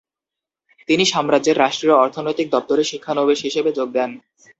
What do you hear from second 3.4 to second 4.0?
হিসেবে যোগ